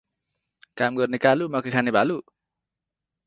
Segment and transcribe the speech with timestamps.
[0.81, 2.17] काम गर्ने कालु मकै खाने भालु